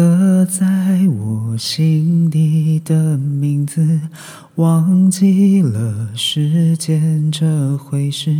[0.00, 0.66] 刻在
[1.08, 4.00] 我心底的名字，
[4.54, 8.34] 忘记了时间这回事。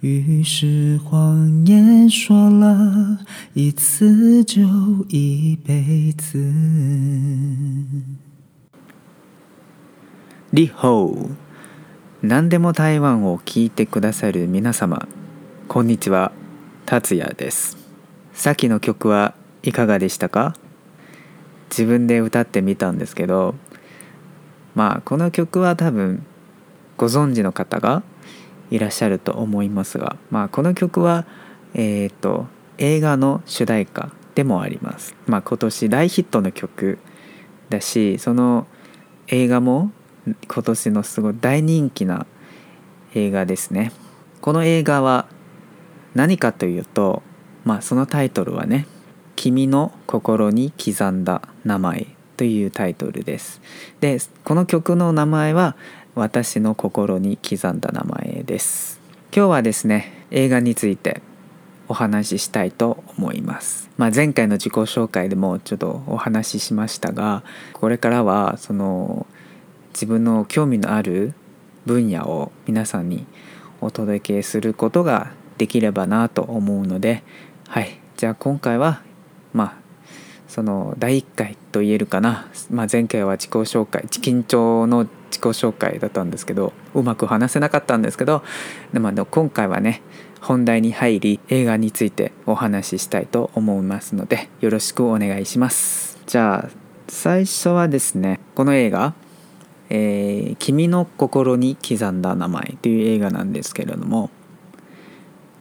[0.00, 3.20] 于是谎言说了
[3.54, 4.62] 一次就
[5.08, 6.52] 一辈子。
[10.52, 11.30] リホー
[12.22, 15.08] 何でも台湾を聞いてくださる皆様
[15.68, 16.32] こんにちは
[16.84, 17.78] 達也です
[18.34, 20.54] さっきの曲はいかがでしたか？
[21.72, 23.54] 自分で歌ってみたんですけど
[24.74, 26.24] まあこの曲は多分
[26.98, 28.02] ご存知の方が
[28.70, 31.26] いらっしゃると思いますが、まあ、この曲は、
[31.74, 32.46] えーと、
[32.78, 35.14] 映画の主題歌でもあります。
[35.26, 36.98] まあ、今年大ヒットの曲
[37.68, 38.66] だしその
[39.28, 39.90] 映画も
[40.46, 42.26] 今年のすごい大人気な
[43.14, 43.92] 映画ですね。
[44.40, 45.26] この映画は
[46.14, 47.22] 何かというと、
[47.64, 48.86] まあ、そのタイトルはね
[49.42, 52.06] 「君の心に刻んだ名前」
[52.38, 53.60] というタイトルです。
[53.98, 55.74] でこの曲の名前は
[56.14, 59.00] 私の心に刻んだ名前です。
[59.34, 61.22] 今日はですね映画について
[61.88, 69.26] お話ししたいと思います、まあ、前回の自己紹介でもちょっとお話ししましたがこれからはその
[69.92, 71.34] 自分の興味のある
[71.84, 73.26] 分野を皆さんに
[73.80, 77.24] お届けすることができればなと思うので
[77.66, 77.98] はい。
[78.16, 79.02] じゃあ今回は
[80.52, 88.42] その第1回と言えるかな、まあ、前回は自己紹介緊張の自己紹介だったんですけどうまく話せなかったんですけど
[88.92, 90.02] でもあの今回はね
[90.42, 96.20] 本題に入り映画についてお話ししたいと思いますのでよろしくお願いします。
[96.26, 96.70] じゃあ
[97.08, 99.14] 最初はですねこの映画
[99.88, 104.28] 「えー、君の心に刻んだ名前」という映画なんですけれども、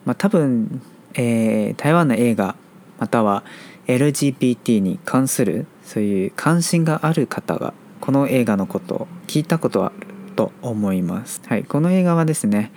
[0.04, 0.82] まあ、多分、
[1.14, 2.58] えー、台湾の映画
[3.00, 3.46] または
[3.88, 11.42] LGBT に関するそういう関心がある方がこの映画のことを聞いたことはあると思います。
[11.46, 12.72] はい、この映画はですね、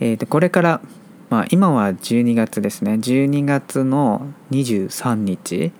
[0.00, 0.80] えー、とこれから、
[1.30, 5.72] まあ、今は12月ですね12月の23日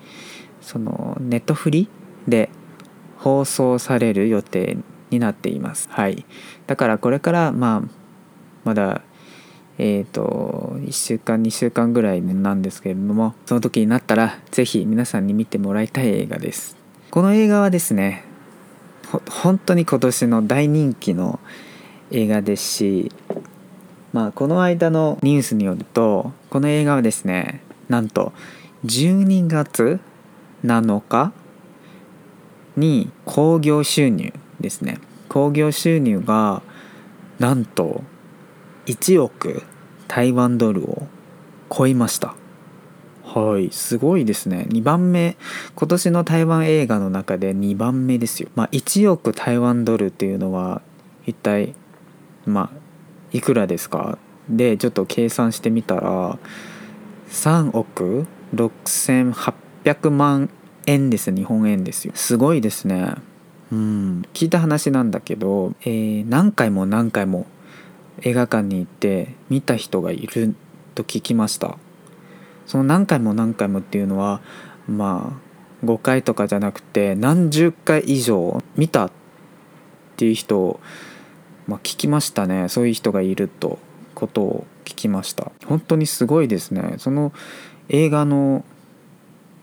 [0.60, 1.88] そのネットフリ
[2.28, 2.50] で
[3.18, 4.78] 放送される予定
[5.10, 5.88] になっています。
[5.90, 6.24] はい、
[6.66, 7.88] だからこれからまあ
[8.64, 9.02] まだ
[9.78, 16.76] えーと、1週間2週間ぐらいなんですけれどもその時になったら是非皆さんに見てもらいたい映画です。
[17.10, 18.24] この映画はですね
[19.30, 21.38] 本当に今年の大人気の
[22.10, 23.12] 映画ですし
[24.12, 28.32] まあこの間のニュースによるとこの映画はですねなんと
[28.84, 30.00] 12月
[30.64, 31.32] 7日
[32.76, 34.98] に興行収入ですね。
[35.28, 36.62] 興行収入が
[37.38, 38.02] なんと
[38.86, 39.62] 1億
[40.08, 41.06] 台湾ドルを
[41.70, 42.34] 超えました。
[43.24, 43.70] はい。
[43.72, 44.66] すごいですね。
[44.70, 45.36] 2番目。
[45.74, 48.48] 今年の台湾映画の中で2番目ですよ。
[48.54, 50.80] まあ1億台湾ドルっていうのは
[51.26, 51.74] 一体
[52.46, 52.78] まあ
[53.32, 54.18] いくらですか？
[54.48, 56.38] でちょっと計算してみたら
[57.28, 60.48] 3億6800万
[60.86, 61.34] 円です。
[61.34, 62.12] 日本円ですよ。
[62.14, 63.16] すごいですね。
[63.72, 64.22] うん。
[64.32, 67.46] 聞いた話なんだけど、えー、何回も何回も
[68.22, 70.54] 映画館に行って見た人がいる
[70.94, 71.76] と聞きました。
[72.66, 74.40] その何回も何回もっていうのは
[74.88, 75.38] ま
[75.82, 79.10] あ5回とかじゃなくて何十回以上見たっ
[80.16, 80.80] ていう人を、
[81.66, 82.68] まあ、聞きましたね。
[82.68, 83.78] そういう人がいると
[84.14, 85.52] ことを聞きました。
[85.66, 86.94] 本当にすごいですね。
[86.98, 87.32] その
[87.88, 88.64] 映画の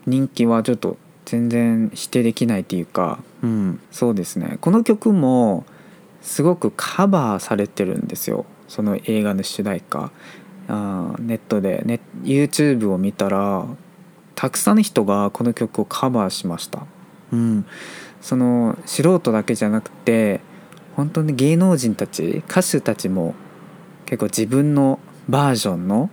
[0.06, 4.58] 人気はちょっと全然否定できないっていうかうんそうですね。
[4.60, 5.64] この曲も
[6.24, 8.46] すごくカバーされてるんですよ。
[8.66, 10.10] その映画の主題歌。
[10.66, 13.66] あネットで、ね、YouTube を見たら
[14.34, 16.86] たくさんの人がこの曲をカバーしました、
[17.32, 17.66] うん、
[18.22, 20.40] その素人だけじゃなくて
[20.96, 23.34] 本当に芸能人たち歌手たちも
[24.06, 26.08] 結構自分のバージョンの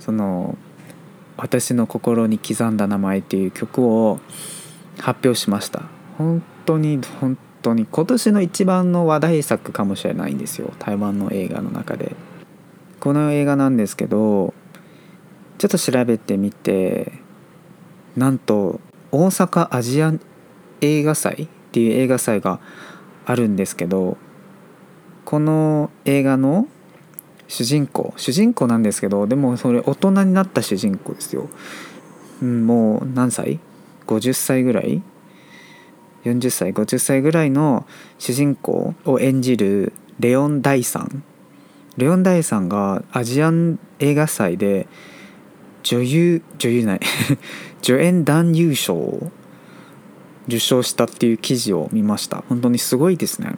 [0.00, 0.56] その
[1.36, 4.20] 「私の心に刻んだ名前」っていう曲を
[4.98, 5.82] 発表しました。
[6.18, 10.72] 本当に本当に今年の一番の話題作かもしれないんですよ。
[10.78, 12.14] 台湾の映画の中で。
[13.00, 14.54] この映画なんですけど
[15.58, 17.12] ちょっと調べてみて
[18.16, 18.80] なんと
[19.12, 20.14] 大阪アジア
[20.80, 22.60] 映画祭っていう映画祭が
[23.26, 24.16] あるんですけど
[25.26, 26.66] この映画の
[27.46, 31.50] 主人公主人公なんですけどでもそれ大人になった主人公ですよ、
[32.40, 33.60] うん、もう何歳
[34.06, 35.02] ?50 歳ぐらい？
[36.24, 37.86] 40歳50歳ぐらいの
[38.18, 41.22] 主人公を演じるレオン・ダイさん。
[41.96, 44.88] レオン・ダイさんがアジアン映画祭で
[45.84, 47.00] 女優女優ない
[47.82, 49.30] 助演男優賞を
[50.48, 52.42] 受賞したっていう記事を見ました。
[52.48, 53.54] 本当にすごいですね。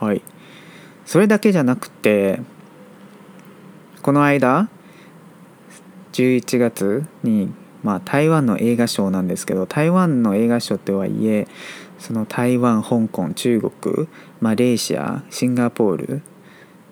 [0.00, 0.22] はい。
[1.06, 2.40] それだけじゃなくて
[4.02, 4.68] この間
[6.12, 7.52] 11月に、
[7.82, 11.48] まあ、台湾の映画賞なんですけど台湾の映画賞とはいえ
[12.04, 14.08] その台湾香港中国
[14.38, 16.22] マレーシアシンガポール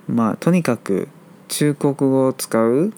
[0.08, 1.08] まあとにかく
[1.48, 2.94] 中国語を使う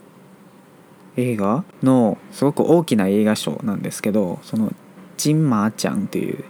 [1.16, 4.72] 映画のすごく大きな映画賞なんですけどその
[5.16, 6.44] 金馬ちゃんという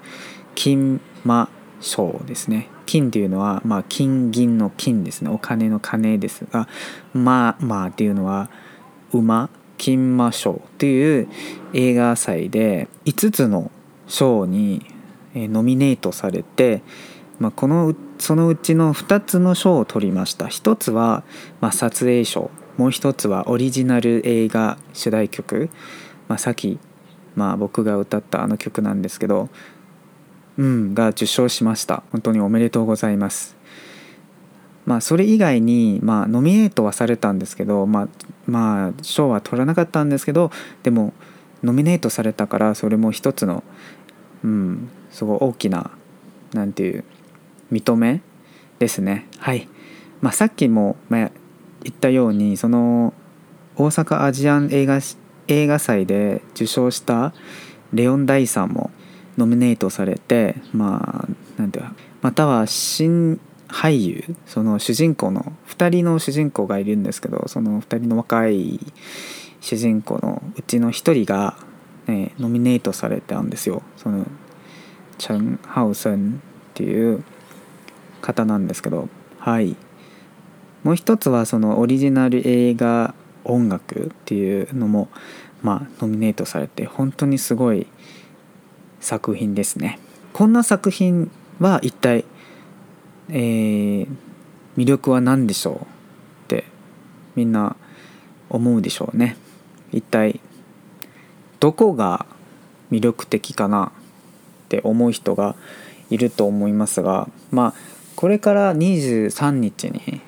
[0.54, 1.48] 金馬
[1.80, 2.68] 賞ですね。
[2.84, 5.30] 金というのは、まあ、金銀の金ですね。
[5.30, 6.68] お金の金ですが
[7.14, 8.50] まあまあっていうのは
[9.14, 11.28] 馬金馬賞という
[11.72, 13.70] 映画祭で5つの
[14.06, 14.93] 賞に
[15.34, 16.82] えノミネートされて、
[17.38, 20.46] まあ、このそのうちの2つの賞を取りました。
[20.46, 21.24] 1つは、
[21.60, 22.50] まあ、撮影賞。
[22.76, 25.70] もう1つはオリジナル映画主題曲、
[26.28, 26.78] まあ、さっき、
[27.36, 29.48] まあ、僕が歌ったあの曲なんですけど
[30.56, 32.02] うんが受賞しました。
[32.12, 33.56] 本当におめでとうございます。
[34.86, 38.08] まあそれ以外にまあノミネートはされたんですけどまあ
[38.46, 40.50] まあ賞は取らなかったんですけど
[40.82, 41.14] でも
[41.62, 43.64] ノミネートされたからそれも一つの
[44.44, 45.92] うんすごい大きな
[46.52, 47.04] なんていう
[47.72, 48.20] 認め
[48.80, 49.26] ですね。
[49.38, 49.68] はい。
[50.20, 51.30] まあさっきも、まあ、
[51.82, 53.14] 言ったようにその
[53.76, 54.98] 大阪アジアン映画
[55.46, 57.32] 映画祭で受賞した
[57.92, 58.90] レオン・ダイさんも
[59.38, 61.86] ノミネートされてまあなんていう
[62.20, 68.80] または新俳優その主人公の2人の主人公がいるんですけどその2人の若い
[69.60, 71.56] 主人公のうちの1人が、
[72.06, 73.82] ね、ノミネートされたんですよ。
[73.96, 74.26] その
[75.18, 76.40] チャン・ハウセン
[76.70, 77.24] っていう
[78.20, 79.08] 方なんですけど
[79.38, 79.76] はい。
[80.82, 83.14] もう一つはそのオリジナル映画
[83.44, 85.08] 音楽っていうのも
[85.62, 87.86] まあノミネートされて本当にすごい
[89.00, 89.98] 作品ですね。
[90.32, 92.24] こんな作品は一体、
[93.28, 94.08] えー、
[94.76, 95.86] 魅力は何でしょうっ
[96.48, 96.64] て
[97.36, 97.76] みんな
[98.50, 99.36] 思うでしょうね。
[99.92, 100.40] 一体
[101.60, 102.26] どこが
[102.90, 103.92] 魅力的かな
[104.64, 105.54] って思う人が
[106.10, 107.74] いると思いますがまあ
[108.16, 110.20] これから23日に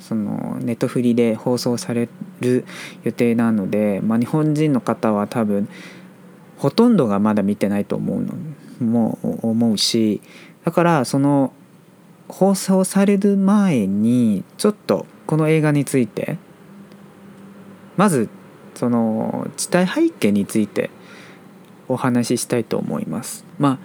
[0.00, 2.08] そのネットフリで放送され
[2.40, 2.64] る
[3.02, 5.68] 予定なので、まあ、日本人の方は多分
[6.56, 8.34] ほとんどがまだ見てないと思うの
[8.80, 10.20] も思うし
[10.64, 11.52] だからその
[12.28, 16.38] 放送される前にちょっとこの映画について
[17.96, 18.28] まず
[18.74, 20.90] その時代背景について
[21.88, 23.47] お話ししたいと思います。
[23.58, 23.78] まあ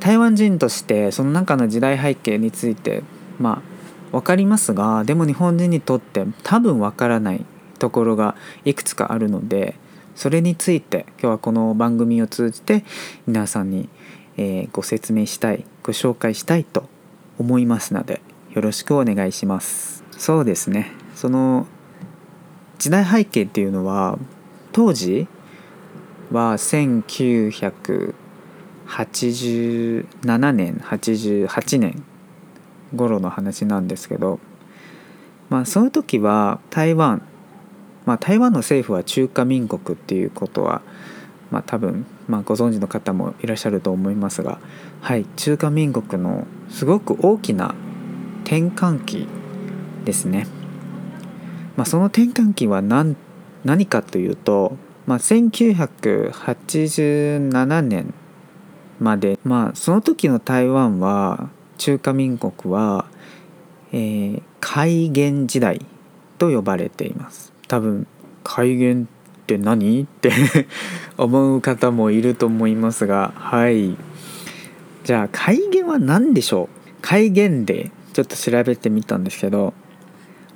[0.00, 3.02] 台湾人としてその中の時代背景について
[3.38, 3.78] まあ
[4.12, 7.44] 分かりますがでも日本人にとって多分分からない
[7.78, 9.74] ところがいくつかあるので
[10.14, 12.84] それについて今日はこの番組を通じて
[13.26, 13.88] 皆さんに、
[14.36, 16.88] えー、ご説明したいご紹介したいと
[17.38, 18.20] 思いますので
[18.52, 20.02] よろしくお願いします。
[20.10, 20.90] そうですね。
[21.14, 21.66] その
[22.78, 24.18] 時代背景っていうのは
[24.72, 25.28] 当時
[26.32, 26.58] は
[28.88, 32.02] 87年88年
[32.94, 34.40] 頃の話なんですけど、
[35.50, 37.22] まあ、その時は台湾、
[38.06, 40.80] まあ、台湾の政府は中華民国っていうことは、
[41.50, 44.58] まあ、多分、まあ、ご存知の方もいらっしゃると思いますが、
[45.00, 47.74] はい、中華民国のすごく大きな
[48.44, 49.28] 転換期
[50.04, 50.48] ですね。
[51.76, 53.16] まあ、その転換期は何
[53.64, 54.76] 何かというと、
[55.06, 58.14] まあ、1987年
[59.00, 63.06] まで、まあ、その時の台湾は中華民国は、
[63.92, 65.84] えー、戒厳時代
[66.38, 67.52] と呼ばれています。
[67.68, 68.06] 多分
[68.44, 69.06] 戒厳っ
[69.46, 70.02] て何？
[70.02, 70.30] って
[71.16, 73.96] 思う方もいると思いますがはい。
[75.04, 76.90] じゃあ戒厳は何でしょう？
[77.00, 79.72] 戒厳でちょっと調べてみたんですけど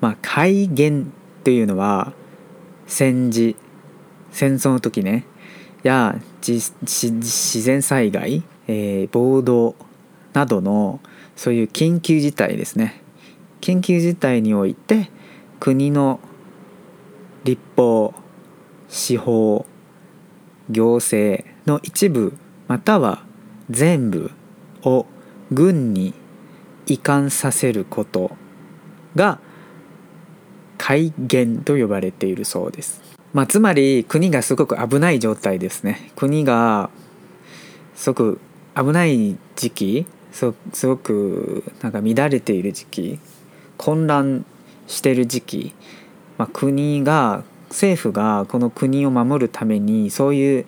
[0.00, 2.12] まあ戒厳っていうのは
[2.87, 3.56] 戦時
[4.30, 5.25] 戦争の時ね。
[5.82, 9.76] や自然災害、えー、暴動
[10.32, 11.00] などの
[11.37, 13.02] そういう緊急事態ですね
[13.61, 15.11] 緊急事態において
[15.61, 16.20] 国の
[17.44, 18.14] 立法
[18.88, 19.66] 司法
[20.68, 22.37] 行政の一部
[22.68, 23.25] または
[23.70, 24.30] 全部
[24.82, 25.06] を
[25.50, 26.14] 軍に
[26.87, 28.37] 移管させること
[29.14, 29.38] が
[30.78, 33.12] 戒厳と呼ばれているそうです。
[33.32, 36.10] まあ、つまり国がすごく危ない状態ですね。
[36.16, 36.90] 国が
[37.94, 38.40] すごく
[38.76, 43.20] 危ない時期すごくなんか乱れている時期
[43.76, 44.44] 混乱
[44.86, 45.74] してる時期、
[46.38, 50.66] まあ、国が政府がこの国を守るためにそういう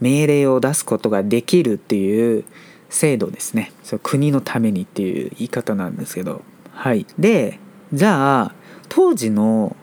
[0.00, 2.44] 命令を出すことができるっていう
[2.88, 3.72] 制度ですね。
[3.84, 6.42] そ国のためにっていう言い方なんですけど。
[6.72, 7.06] はい。
[7.18, 7.58] で
[7.92, 8.54] じゃあ
[8.88, 9.76] 当時の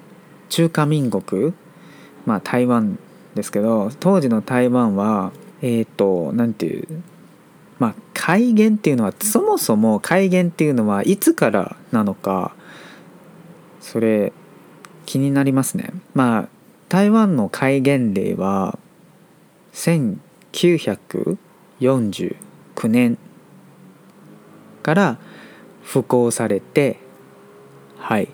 [0.50, 1.53] 中華民国
[2.27, 3.00] まあ台湾
[3.36, 5.31] ですけど当時の台湾は
[5.62, 7.01] えっ、ー、と何ていう
[7.79, 12.53] まあ改元っていうのはそもそも改元っていうのはいつからなのか
[13.79, 14.34] それ
[15.05, 15.93] 気になりますね。
[16.13, 16.50] まあ
[16.89, 18.77] 台湾の戒厳令は
[19.74, 21.38] 1949
[22.89, 23.17] 年
[24.84, 25.17] から
[25.84, 27.00] 布行されて
[27.98, 28.27] はい。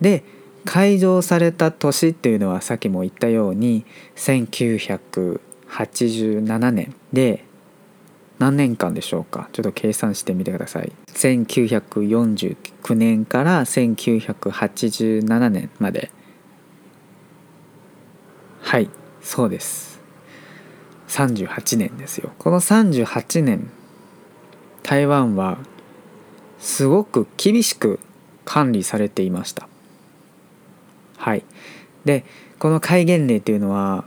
[0.00, 0.22] で
[0.64, 3.84] 開場された年っていうのはさっきも言ったように
[4.16, 7.44] 1987年で
[8.38, 9.48] 何年間でしょうか？
[9.52, 10.92] ちょっと計算してみてください。
[11.08, 16.10] 1949年から1987年まで。
[18.60, 18.90] はい
[19.20, 20.00] そうです。
[21.08, 22.32] 38年ですよ。
[22.38, 23.70] この38年
[24.82, 25.58] 台湾は
[26.58, 28.00] すごく厳しく
[28.44, 29.68] 管理されていました。
[31.24, 31.44] はい。
[32.04, 32.22] で
[32.58, 34.04] この戒厳令というのは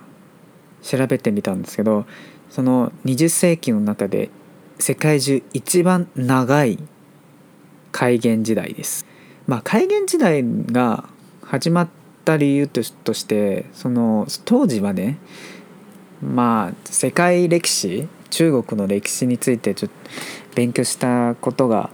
[0.84, 2.06] 調べてみたんですけど
[2.52, 4.30] その20世紀の中で
[4.78, 6.78] 世界中一番長い
[7.92, 9.08] 戒厳時代です。
[9.48, 11.10] まあ戒厳時代が
[11.42, 11.88] 始まっ
[12.24, 15.18] た理由としてその当時はね
[16.22, 19.96] まあ世界歴史中国の歴史についてちょっと
[20.54, 21.90] 勉強したことが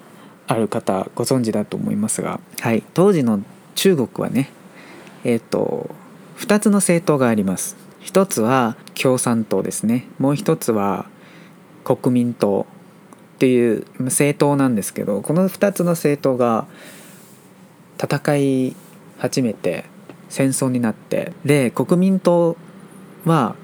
[0.47, 3.41] ある方ご存知だと思いますが、はい、当時の
[3.75, 4.51] 中国はね
[5.23, 5.89] えっ、ー、と
[6.37, 7.75] 2つの政党があります。
[7.99, 10.07] 一つは共産党ですね。
[10.19, 11.05] もう一つは
[11.83, 12.65] 国民党
[13.35, 16.65] っていう政党なんですけどこの2つの政党が
[18.01, 18.75] 戦い
[19.17, 19.85] 始めて
[20.29, 22.57] 戦争になってで国民党
[23.25, 23.55] は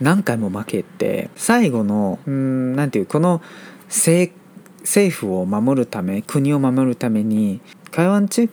[0.00, 3.40] 何回も負けて最後のうんなんていうこの
[3.88, 4.32] 政
[5.10, 8.48] 府を守るため国を守るために台湾地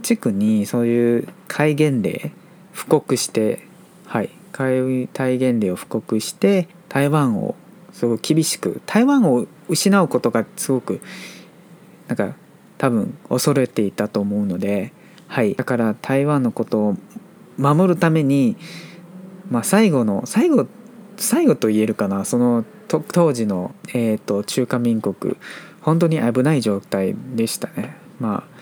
[0.00, 2.32] 地区にそういう戒厳令
[2.72, 3.66] 布告して
[4.06, 7.54] はい戒厳令を布告して台湾を
[7.92, 11.00] すごく厳しく台湾を失うことがすごく
[12.08, 12.34] なんか
[12.78, 14.92] 多分恐れていたと思うので
[15.30, 16.96] はい、だから台湾のことを
[17.56, 18.56] 守るために、
[19.48, 20.66] まあ、最後の最後
[21.16, 25.36] 最後と言えるかなその当時の、えーと、中華民国
[25.82, 27.96] 本当に危ない状態でしたね。
[28.18, 28.59] まあ、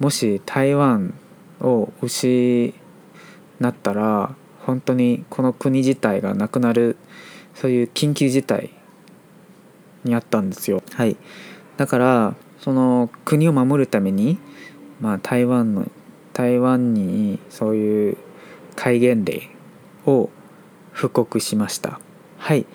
[0.00, 1.14] もし台湾
[1.60, 2.74] を失
[3.64, 4.34] ったら
[4.66, 6.96] 本当にこの国自体がなくなる
[7.54, 8.70] そういう緊急事態
[10.02, 10.82] にあったんですよ。
[10.94, 11.16] はい、
[11.76, 14.38] だからその国を守るために
[15.00, 15.90] まあ、台湾の
[16.32, 18.16] 台湾にそういう
[18.76, 19.48] 戒厳令
[20.06, 20.30] を
[20.92, 22.00] 布告しました。
[22.38, 22.66] はい。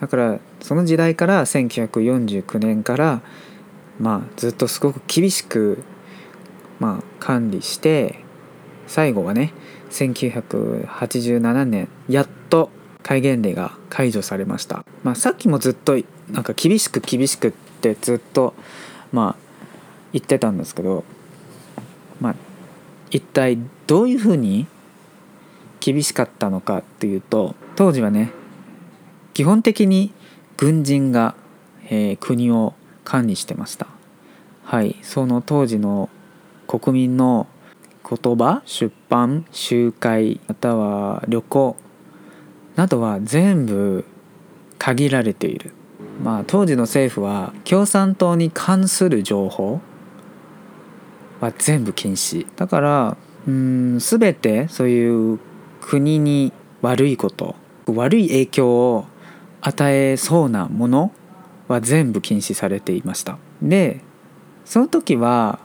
[0.00, 3.22] だからその時代から1949年から
[3.98, 5.82] まあずっとすごく厳しく
[6.80, 8.20] まあ管理して
[8.86, 9.52] 最後はね
[9.90, 12.70] 1987年やっと
[13.02, 15.98] 戒厳令が解除されました、まあ、さっきもずっと
[16.30, 18.54] なんか厳しく厳しくってずっと
[19.12, 19.36] まあ
[20.12, 21.04] 言ってたんですけど
[22.20, 22.34] まあ
[23.10, 24.66] 一体どういうふうに
[25.80, 28.32] 厳しかったのかっていうと当時はね
[29.32, 30.12] 基本的に
[30.56, 31.34] 軍人が、
[31.88, 33.86] えー、国を管理してました。
[34.64, 36.10] はいその当時の
[36.68, 37.46] 国民の
[38.08, 41.76] 言葉出版集会または旅行
[42.76, 44.04] などは全部
[44.78, 45.72] 限られている。
[46.22, 49.80] まあ当時の政府は共産党に関する情報
[51.40, 52.46] は全部禁止。
[52.56, 55.38] だからうん全てそういう
[55.80, 57.56] 国に悪いこと
[57.86, 59.06] 悪い影響を
[59.62, 61.12] 与えそうなもの
[61.66, 63.38] は全部禁止されていました。
[63.62, 64.00] で
[64.66, 65.60] その時は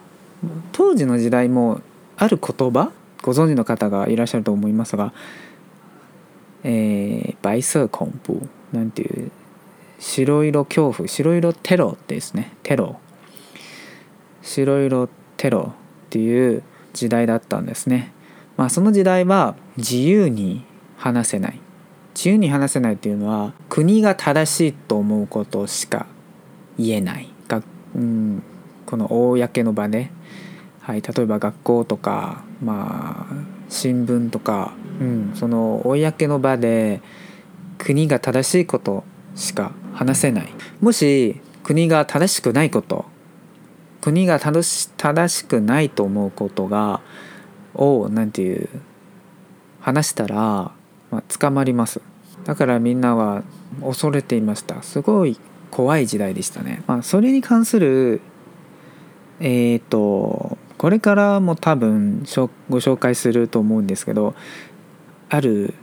[0.71, 1.81] 当時の時代も
[2.17, 5.13] ある言葉ご存知の方がいらっしゃると思いますが
[6.63, 8.41] 「えー、白色恐怖」
[8.73, 9.31] なんていう
[10.03, 12.51] 白色恐怖白色テロですね。
[12.61, 12.99] テロ。
[14.41, 15.73] 白色テロ
[16.07, 18.11] っていう時代だったんですね。
[18.57, 20.65] まあ、その時代は自由に
[20.97, 21.59] 話せない。
[22.13, 26.05] 自由に話せないっていうのは国が正しいと思うことしか
[26.77, 27.29] 言えない。
[27.47, 27.63] が、
[27.95, 28.43] うん、
[28.93, 30.11] この公の場で、
[30.81, 33.35] はい、例えば学校とか、まあ、
[33.67, 37.01] 新聞とか、うん、その公の場で
[37.79, 40.49] 国が正しいことしか話せない。
[40.79, 43.05] もし国が正しくないこと
[44.01, 47.01] 国が正し正しくないと思うことが
[47.73, 48.69] を何て言う
[49.81, 50.71] 話したら、ま
[51.13, 51.99] あ、捕まります。
[52.43, 53.41] だからみんなは
[53.81, 54.83] 恐れていました。
[54.83, 55.39] すごい
[55.71, 58.21] 怖い時代でしたね、まあ、それに関する
[59.43, 62.23] えっ、ー、とこれからも多分
[62.69, 64.33] ご紹介すると思うんですけど
[65.29, 65.73] ある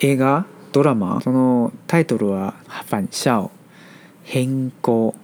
[0.00, 3.50] 映画ドラマそのタイトルは「ファンシャオ」
[4.22, 5.14] 変更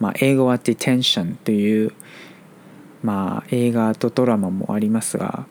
[0.00, 1.92] まあ英語は「detention」という
[3.04, 5.46] まあ映画とドラマもありますが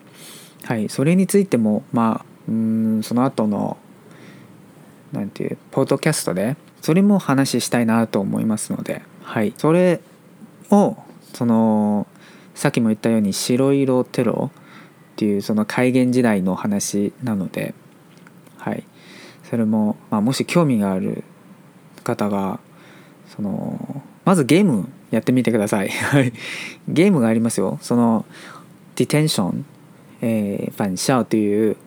[0.63, 3.77] はいそれについてもまあうんその後の
[5.13, 10.01] なんていうポッドキャストでそれも話したいなと思いますのではいそれ
[10.69, 10.97] を
[11.35, 12.07] その
[12.55, 17.75] さっきも言ったように白色テロっていうその戒厳時代の話なので
[18.57, 18.83] はい。
[19.43, 21.23] それも、まあ、もし興味がある
[22.03, 22.59] 方が
[23.35, 25.91] そのまずゲームやってみてください。
[26.87, 27.77] ゲームがありますよ。
[27.81, 28.25] その
[28.95, 29.65] ディテンション、
[30.21, 31.77] えー、ファンシャオという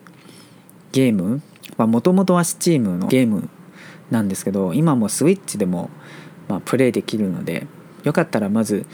[0.93, 1.43] ゲーム。
[1.78, 3.49] もともとは Steam のゲーム
[4.11, 5.90] なんですけど今も Switch でも、
[6.49, 7.67] まあ、プレイできるので
[8.05, 8.87] よかったらまず、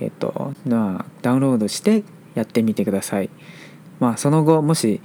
[0.00, 3.30] えっとまあ、ダウンロードしてやってみてください。
[4.00, 5.00] まあ、その後もし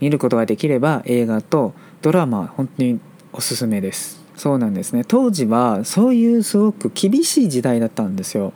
[0.00, 3.00] 見ることができれば映画とドラマ本当に
[3.32, 4.24] おすすめです。
[4.36, 8.52] そうなんですね当時はそういうすごく厳しい時代だったんですよ。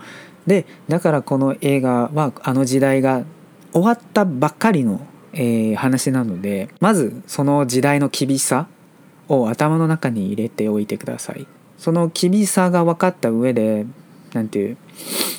[0.47, 3.25] でだからこの映画はあの時代が
[3.73, 8.69] 終わったばっかりのえー、話なのでまずその時代の厳しさ
[9.29, 11.47] を頭の中に入れておいてください
[11.79, 13.87] その厳しさが分かった上で
[14.35, 14.77] 何ていう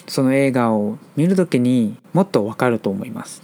[0.07, 3.41] その映画を見る時にもっと分かると思います。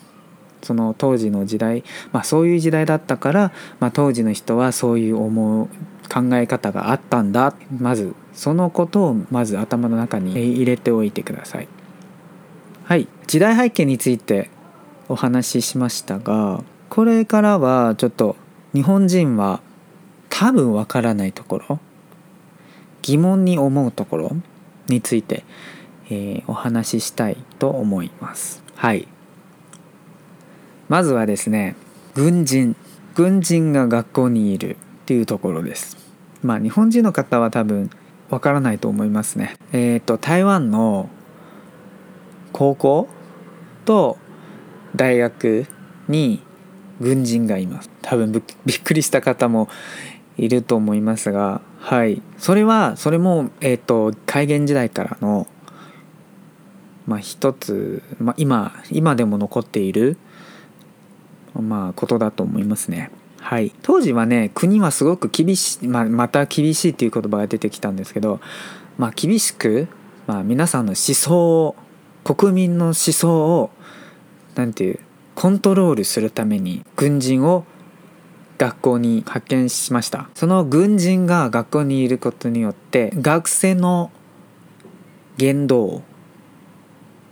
[0.62, 5.68] その当時の時代、まあ、そういう時代だったから、まあ、当時の人はそういう思う
[6.14, 7.54] 考え方があったんだ。
[7.80, 11.68] まずそのことをまず頭の中に入れておいてください。
[12.84, 13.08] はい。
[13.28, 14.50] 時代背景について
[15.08, 18.36] お話ししましたがこれからはちょっと
[18.74, 19.62] 日本人は
[20.30, 21.80] 多分わからないところ
[23.02, 24.32] 疑問に思うところ
[24.88, 25.44] について、
[26.10, 28.64] えー、お話ししたいと思います。
[28.76, 29.08] はい。
[30.88, 31.76] まずはですね
[32.14, 32.76] 軍人。
[33.16, 35.98] 軍人が学校にいるっていうところです。
[36.42, 37.90] まあ日本人の方は多分
[38.30, 39.56] わからないと思いますね。
[39.72, 41.10] えっ、ー、と台湾の
[42.54, 43.10] 高校
[43.86, 44.18] と
[44.96, 45.66] 大学
[46.08, 46.42] に
[47.02, 47.90] 軍人がいます。
[48.02, 48.32] 多分
[48.66, 49.68] びっくりした方も
[50.38, 52.22] いると思いますがはい。
[52.38, 55.48] それはそれもえっ、ー、と戒厳時代からの
[57.10, 60.16] まあ一つ、まあ、今今でも残っている
[61.60, 63.10] まあことだと思いますね。
[63.40, 63.74] はい。
[63.82, 68.40] 当時はね国はすごく厳しい、まあ、また厳しいっていう言葉が出てきたんですけど
[69.00, 69.88] まあ厳しく、
[70.28, 71.76] まあ、皆さんの思想を
[72.24, 73.72] 国民の思想を
[74.54, 75.00] 何ていう
[75.34, 77.66] コントロールするために軍人を
[78.60, 80.30] 学校に派遣しました。
[80.36, 84.12] その軍人が学校にいることによって学生の
[85.38, 86.04] 言動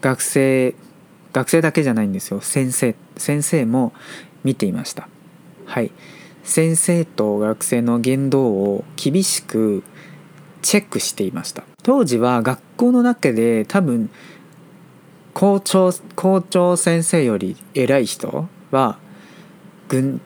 [0.02, 0.76] 学生
[1.34, 2.42] 学生だけじゃないんですよ。
[2.42, 3.94] 先生先生も
[4.44, 5.08] 見ていました。
[5.66, 5.92] はい。
[6.44, 9.84] 先生と学生の言動を厳しく
[10.62, 11.64] チェックしていました。
[11.84, 14.10] 当時は学校の中で多分
[15.34, 18.98] 校長校長先生より偉い人は
[19.88, 20.20] 軍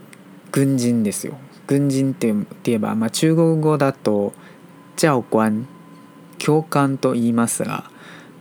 [0.51, 1.37] 軍人ですよ。
[1.67, 4.33] 軍人って言えば、まあ、中国語だと
[4.95, 5.67] 教官
[6.37, 7.90] 教官と言いますが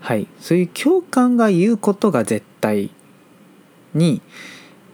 [0.00, 0.26] はい。
[0.40, 2.90] そういう教官が言うことが絶対
[3.94, 4.22] に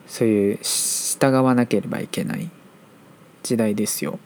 [0.06, 2.50] そういう従わなければいけない
[3.42, 4.18] 時代ですよ。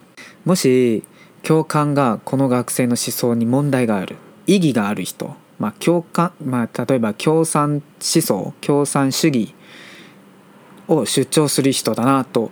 [0.45, 1.03] もし
[1.43, 4.17] 教官がこの学生の思想に問題がある
[4.47, 9.53] 意義がある人まあ、共感まあ、例えば共産思想共産主義
[10.87, 12.49] を主張する人だなと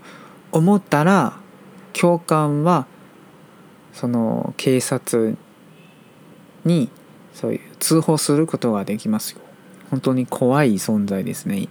[0.52, 1.40] 思ったら
[1.92, 2.86] 教官は
[3.94, 5.36] その警察
[6.66, 6.92] に
[7.40, 9.40] そういう通報することができますよ。
[9.90, 11.70] 本当に怖い存在ですね。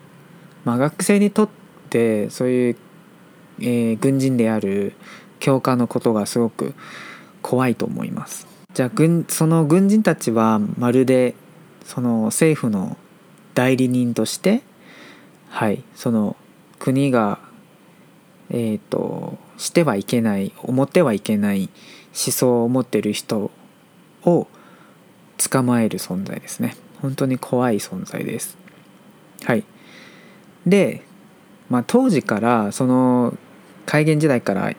[0.65, 1.49] まあ、学生にとっ
[1.91, 2.77] てそういう、
[3.61, 4.95] えー、軍人である
[5.41, 6.75] 教官のことがすごく
[7.43, 8.47] 怖いと思います。
[8.73, 11.35] じゃあ軍その軍人たちはまるで
[11.85, 12.97] その政府の
[13.53, 14.63] 代理人として
[15.51, 16.35] はいその
[16.79, 17.41] 国が
[18.49, 21.69] えっ、ー、としてはいけない思ってはいけない
[22.09, 23.51] 思想を持ってる人
[24.25, 24.47] を
[25.39, 26.77] 捕まえる存在ですね。
[27.01, 28.59] 本当に怖い存在です。
[29.45, 29.65] はい。
[30.67, 31.03] で、
[31.71, 33.37] まあ、当時からその
[33.87, 34.75] 戒厳時代からえ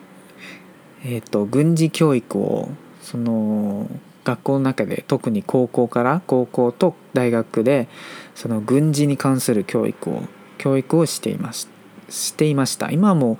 [1.17, 2.69] っ、ー、と軍事教育を
[3.01, 3.89] その
[4.23, 7.87] 学校の中で特に高校から高校と大学で
[8.35, 10.23] その軍事に関する教育を
[10.57, 11.67] 教育をしていまし
[12.09, 12.91] していました。
[12.91, 13.39] 今も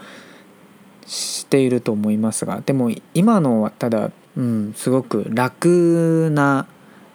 [1.06, 6.68] していると思いますがでも今のはただ、うん、すごく楽な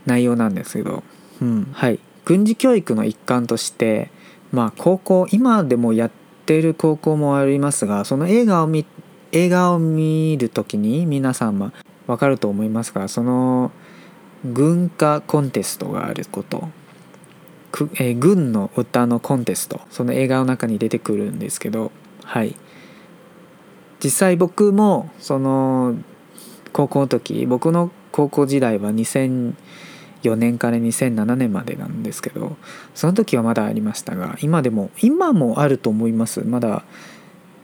[0.06, 1.02] 内容なんですけど、
[1.40, 1.98] うん、はい。
[2.24, 4.10] 軍事教育の一環として
[4.52, 6.10] まあ高校今でもやっ
[6.46, 8.86] てる高校もありますがその映画を見
[9.32, 11.72] 映画を見る時に皆さんは
[12.06, 13.72] 分かると思いますがその
[14.44, 16.68] 軍歌コンテストがあること。
[17.94, 19.80] えー、軍の歌のコンテスト。
[19.90, 21.90] その映画の中に出てくるんですけど
[22.22, 22.54] はい。
[24.02, 25.96] 実際僕もその
[26.72, 28.92] 高校の時僕の高校時代は
[30.24, 32.56] 4年から2007年までなんですけど
[32.94, 36.42] その時はまだありましたが今でも今もあると思います。
[36.42, 36.84] まだ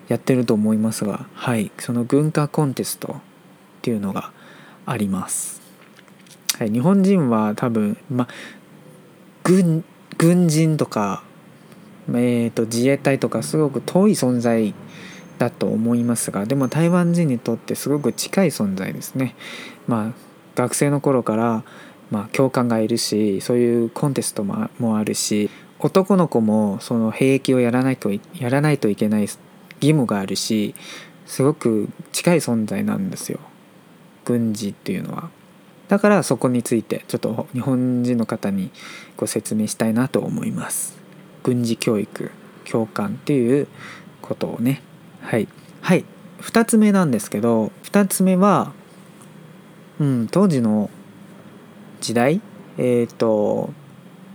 [0.08, 1.70] やってると思いますがはい。
[1.78, 3.20] その軍歌コンテスト
[3.80, 4.32] っていうのが
[4.84, 5.60] あります、
[6.58, 8.28] はい、日本人は多分ま
[9.42, 9.84] 軍
[10.18, 11.22] 軍人とか、
[12.08, 14.74] えーと、自衛隊とかすごく遠い存在
[15.38, 19.34] だと思いますがでも台湾人にとってすごく近い存在ですね。
[19.86, 20.12] まあ、
[20.56, 21.64] 学生の頃から、
[22.10, 28.20] まあ、教官がいるしそういうコンテストももあるし男の子もその兵役をやらないとや
[28.50, 29.38] らないといけない義
[29.80, 30.74] 務があるし
[31.26, 33.38] すごく近い存在なんですよ
[34.24, 35.30] 軍事っていうのは。
[35.88, 38.70] だからそこについてちょっと日本人の方に
[39.16, 40.96] ご説明したいなと思います。
[41.42, 42.30] 軍事教育
[42.64, 43.66] 教官っていう
[44.20, 44.82] ことをね
[45.22, 45.48] はい
[45.80, 46.04] はい
[46.40, 48.72] 2つ目なんですけど2つ目は、
[49.98, 50.90] うん、当時の
[52.00, 52.40] 時代
[52.78, 53.70] えっ、ー、と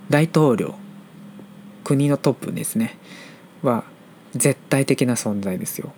[0.10, 0.76] 大統領
[1.84, 2.98] 国のトップですね
[3.62, 3.84] は
[4.34, 5.94] 絶対的な存在ですよ。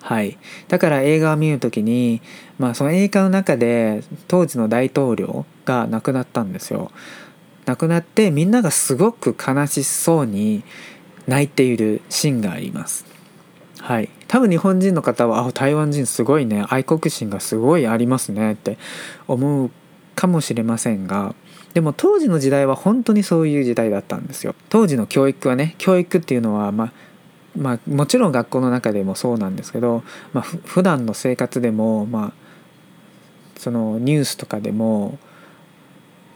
[0.00, 2.22] はい、だから映画を見る時に、
[2.58, 6.90] まあ、その映画の中で当時の大統領が亡くなったんですよ。
[7.66, 10.62] 亡くなってみんながすごく悲しそうに
[11.26, 13.04] 泣いているシーンがあります。
[13.80, 18.78] はい、多分日本人の方はあ台湾人すごいね愛国心がすごいありますねって
[19.26, 19.70] 思う
[20.18, 21.36] かもしれませんが
[21.74, 24.56] でも当時の時代は本当にそういう時代だったんですよ。
[24.68, 26.92] 当時の教育はね教育っていうのはまあ
[27.56, 32.32] まあ、もちろん学校の中でもそうなんですけど、まあ、普段の生活でも、まあ、
[33.58, 35.18] そのニュースとかでも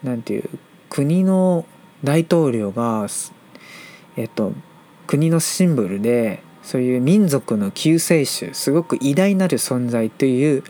[0.02, 0.48] なんていう
[0.88, 1.64] 国の
[2.02, 3.06] 大統領が、
[4.16, 4.52] えっと、
[5.06, 10.64] 国のシンボルでそういう民族の救世主すごく偉大なる存在という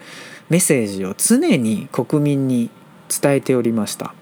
[0.50, 2.68] メッセージを常に国民に
[3.20, 4.14] 伝えておりました。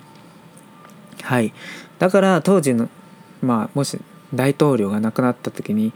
[1.22, 1.52] はい、
[1.98, 2.88] だから当時の
[3.42, 3.98] まあもし
[4.34, 5.92] 大統領が亡くなった時に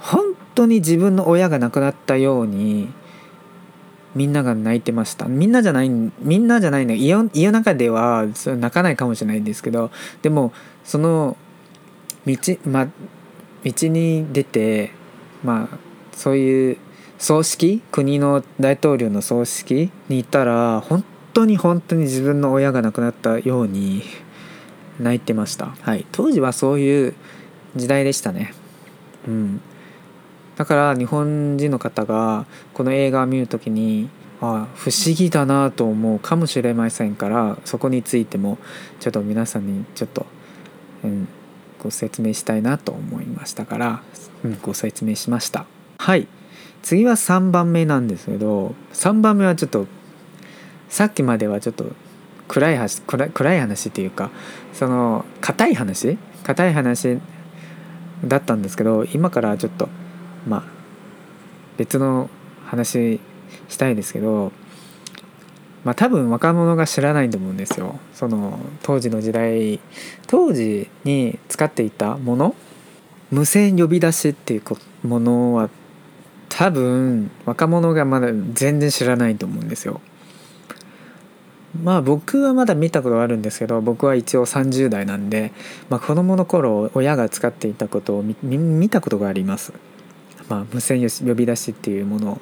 [0.00, 2.88] 本当に自分の親が亡くなったように
[4.14, 5.26] みんなが泣いてました。
[5.26, 6.94] みんなじゃないみんなじゃないの。
[6.94, 9.90] 家家の中では泣かないかもしれないんですけど
[10.22, 10.52] でも
[10.84, 11.36] その
[12.26, 14.90] 道,、ま、道に出て
[15.44, 15.78] まあ
[16.12, 16.78] そういう
[17.18, 17.82] 葬式？
[17.92, 21.04] 国の大統領の葬式に行ったら本
[21.38, 24.02] 当に本当に自分の親が亡くなったように
[24.98, 27.14] 泣いてました、はい、当時はそういう
[27.76, 28.52] 時代でしたね。
[29.28, 29.60] うん。
[30.56, 38.58] だから日本人の方がこの映画を見る時にあ不思議だなと思うかもしれませんからそこについても
[38.98, 40.26] ちょっと皆さんにちょっと、
[41.04, 41.28] うん、
[41.78, 44.02] ご説明したいなと思いましたから、
[44.42, 45.66] うん、ご説明しました。
[45.98, 46.26] はい。
[46.82, 49.86] 次は3番目なんですけど3番目はちょっと
[50.88, 51.86] さっきまではちょっと
[52.48, 54.30] 暗い話暗い話っていうか
[54.72, 56.18] その硬い話？
[56.44, 57.18] 硬い話
[58.24, 59.88] だったんですけど今からちょっと
[60.46, 60.62] まあ
[61.76, 62.30] 別の
[62.64, 63.20] 話
[63.68, 64.52] したいですけど
[65.84, 67.98] まあ多分若者が知らないと思うんですよ。
[68.14, 69.78] その当時の時代
[70.26, 72.54] 当時に使っていたもの？
[73.30, 75.68] 無線呼び出しっていうものは
[76.48, 80.00] 多分若者がまだ全然知らないと思うんですよ。
[81.82, 85.52] まあ僕はまだ見たことがあるんですけど僕は一応30代なんで、
[85.90, 89.72] まあ、子供の頃親が使っていたことを見たことがあります。
[90.48, 92.40] まあ、無線呼び出しっていうものを、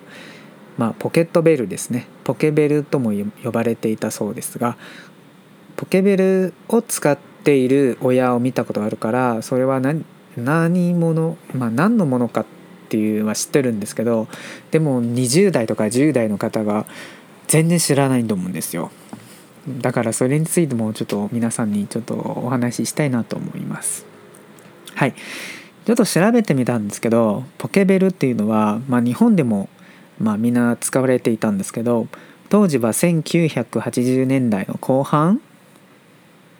[0.79, 3.12] まあ、ポケットベルですねポケベルとも
[3.43, 4.77] 呼ばれていたそうですが
[5.77, 10.05] ポケベルを使っている親を見たことがあるからそれは何
[10.37, 12.47] 何者、まあ、何のものかっ
[12.89, 14.29] ていうのは知ってるんですけど
[14.71, 16.87] でも20代とか10代の方が
[17.49, 18.91] 全然知らないと思うんですよ。
[19.68, 24.07] だからそれについてもちょっと皆さんにちょっとお話ししたいなと思います。
[24.94, 25.14] はい。
[25.87, 29.68] ちょっと調べてみたんですけどポケベルっていうのは、まあ、日本でも、
[30.18, 32.09] まあ、みんな使われていたんですけど
[32.48, 35.40] 当時は1980年代の後半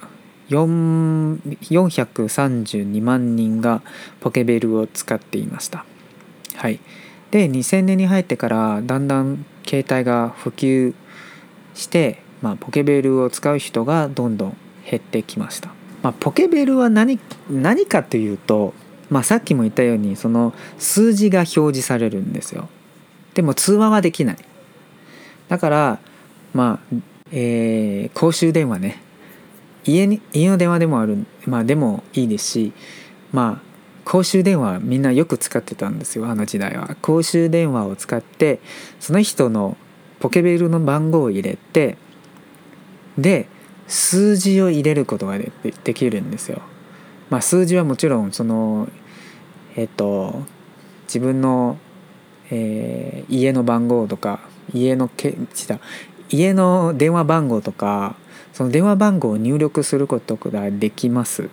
[0.49, 3.83] 432万人が
[4.21, 5.85] ポケベルを使っていました。
[6.55, 6.79] はい。
[7.31, 10.93] で2000年に入ってからだんだん携帯が普及
[11.73, 14.57] して、まあ、ポケベルを使う人がどんどん
[14.89, 15.69] 減ってきました。
[16.01, 18.73] まあ、ポケベルは何何かというと、
[19.09, 22.69] まあ、さっきも言ったようにその数字が表示されるんですよ。
[23.33, 24.37] でも通話はできない。
[25.49, 25.99] だから
[26.53, 26.95] まあ、
[27.31, 29.01] えー、公衆電話ね
[29.85, 32.73] 家に家の電話でもあるまあでもいいですし
[33.31, 33.67] まあ
[34.05, 38.59] 公衆電話みんなよく使ってたんですよあの時代は公衆電話を使って
[38.99, 39.77] その人の
[40.19, 41.97] ポケベルの番号を入れて
[43.17, 43.47] で
[43.87, 45.51] 数字を入れることがで
[45.83, 46.61] できるんですよ。
[47.29, 48.89] まあ、数字はもちろんその
[49.75, 50.43] えっと
[51.07, 51.77] 自分の、
[52.49, 54.39] えー、家の番号とか
[54.73, 55.35] 家のけ
[56.29, 58.15] 家の電話番号とか
[58.53, 61.49] その電話番号を入力することができます。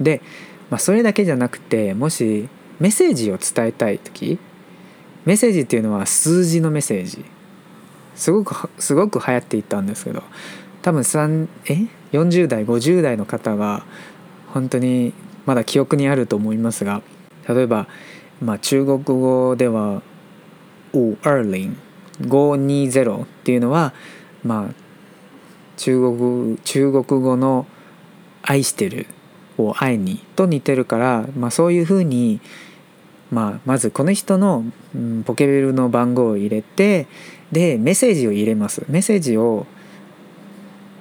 [0.00, 0.22] で、
[0.70, 2.48] まあ、それだけじゃなくてもし
[2.80, 4.38] メッセージを伝えたい時
[5.24, 7.24] メッセージっていうのは数字のメッセージ。
[8.14, 10.22] すごくすごく流行っていったんですけど
[10.82, 13.84] 多分3え？40代50代の方が
[14.52, 15.12] 本当に
[15.46, 17.02] まだ記憶にあると思いますが
[17.48, 17.88] 例えば、
[18.40, 20.02] まあ、中国語では
[20.94, 21.76] 「五二零」
[22.20, 23.92] 520っていうのは
[24.44, 24.74] まあ
[25.76, 27.66] 中国中国語の
[28.42, 29.06] 「愛してる」
[29.58, 32.40] を「愛に」と似てるから、まあ、そういうふうに、
[33.30, 34.64] まあ、まずこの人の、
[35.24, 37.06] ポケベルの番号を入れて
[37.50, 39.66] でメッセージを入れますメッセージを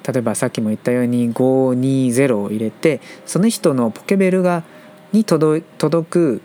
[0.06, 4.63] 例えばさっきも言ったように520を入れてその人のポケベルが
[5.12, 5.62] に届
[6.10, 6.41] く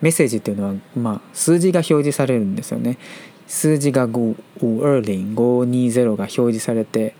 [0.00, 2.98] メッセージっていうのは、まあ、数字が表示されるんですよね。
[3.46, 7.14] 数字が5 520が表示されて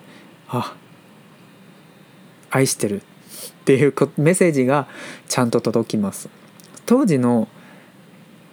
[0.48, 0.74] あ
[2.50, 3.04] 愛してるっ
[3.64, 4.86] ていうメッセージが
[5.28, 6.28] ちゃんと届きます。
[6.86, 7.48] 当時の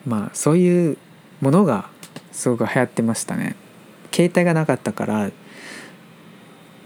[0.05, 0.97] まあそういう
[1.41, 1.89] ものが
[2.31, 3.55] すごく流行ってましたね。
[4.11, 5.31] 携帯がなかったから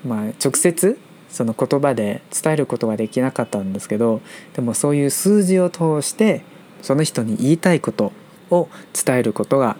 [0.06, 4.22] まあ、直接その言葉で伝えることができなかったんですけど
[4.54, 6.44] でもそういう数字を通して
[6.82, 8.14] その人に言いたいこと
[8.52, 9.76] を伝えることが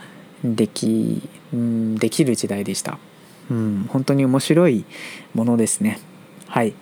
[0.54, 3.00] でき,、うん、できる時代でした、
[3.50, 4.86] うん、本当に面白い
[5.34, 6.00] ものですね。
[6.48, 6.74] はい。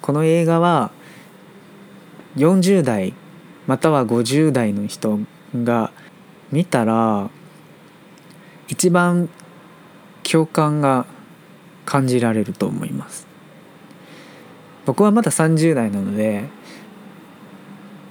[0.00, 0.90] この映画は
[2.36, 3.14] 40代
[3.66, 5.20] または50代の人
[5.54, 5.92] が
[6.50, 7.30] 見たら
[8.68, 9.28] 一番
[10.22, 11.06] 共感が
[11.84, 13.26] 感じられると思います。
[14.84, 16.44] 僕はまだ30代なので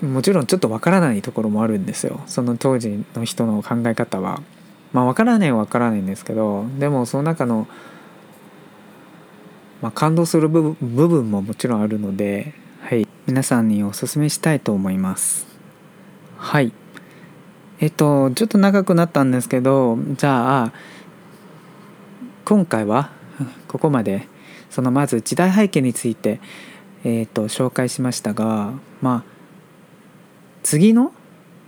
[0.02, 2.21] もちろんちょっとわからないところもあるんですよ。
[2.28, 4.41] その当時の人の考え方は
[4.93, 7.67] まあわからないはわからないんですけどでもその中の、
[9.82, 15.47] まあ、感動する部分ももちろんあるので、はい、皆さんにおすすめしたいと思います。
[16.38, 16.73] はい。
[17.80, 20.73] えっとちょっと長くなったんですけどじゃあ
[22.45, 23.10] 今回は
[23.67, 24.27] ここまで
[24.69, 26.39] そのまず時代背景について、
[27.04, 29.32] えーと、紹介しましたがまあ
[30.63, 31.12] 次の、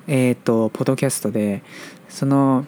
[0.08, 1.64] えーと、ポッドキャストで
[2.10, 2.66] その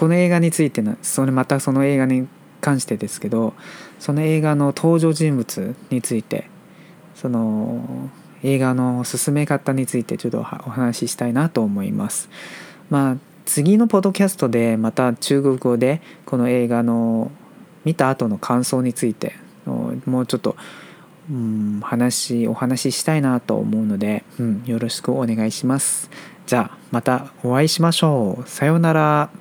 [0.00, 2.26] この映画についてのそれまたその映画に
[2.62, 3.52] 関してですけど
[3.98, 6.48] その映画の登場人物について
[7.14, 8.08] その
[8.42, 12.30] 映画の進め方についてちょっとお話ししたいなと思います。
[12.88, 17.30] まあ次のポッドキャストでまた中国語でこの映画の
[17.84, 19.34] 見た後の感想について
[19.66, 20.56] もうちょっと、
[21.30, 26.08] うん、話お話ししたいなと思うので、うん、よろしくお願いします。
[26.46, 28.48] じゃあまたお会いしましょう。
[28.48, 29.39] さようなら。